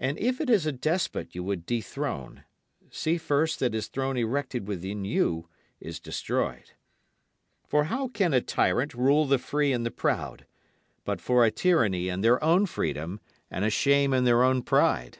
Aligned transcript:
And 0.00 0.18
if 0.18 0.40
it 0.40 0.50
is 0.50 0.66
a 0.66 0.72
despot 0.72 1.32
you 1.36 1.44
would 1.44 1.64
dethrone, 1.64 2.42
see 2.90 3.18
first 3.18 3.60
that 3.60 3.72
his 3.72 3.86
throne 3.86 4.16
erected 4.16 4.66
within 4.66 5.04
you 5.04 5.48
is 5.78 6.00
destroyed. 6.00 6.72
For 7.62 7.84
how 7.84 8.08
can 8.08 8.34
a 8.34 8.40
tyrant 8.40 8.94
rule 8.94 9.26
the 9.26 9.38
free 9.38 9.72
and 9.72 9.86
the 9.86 9.92
proud, 9.92 10.44
but 11.04 11.20
for 11.20 11.44
a 11.44 11.52
tyranny 11.52 12.08
in 12.08 12.20
their 12.20 12.42
own 12.42 12.66
freedom 12.66 13.20
and 13.48 13.64
a 13.64 13.70
shame 13.70 14.12
in 14.12 14.24
their 14.24 14.42
own 14.42 14.64
pride? 14.64 15.18